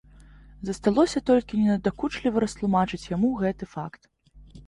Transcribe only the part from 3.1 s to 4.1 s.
яму гэты факт.